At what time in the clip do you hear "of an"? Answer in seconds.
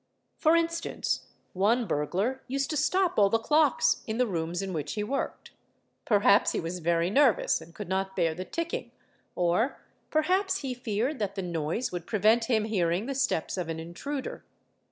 13.57-13.79